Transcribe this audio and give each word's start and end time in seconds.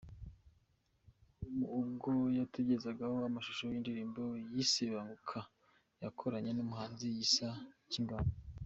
com 1.41 1.55
ubwo 1.79 2.11
yatugezagaho 2.37 3.15
amashusho 3.29 3.63
y’ 3.71 3.75
indirimbo 3.79 4.21
yise 4.51 4.83
Banguka 4.93 5.39
yakoranye 6.03 6.51
n’umuhanzi 6.53 7.05
Gisa 7.17 7.49
cy’Inganzo. 7.91 8.35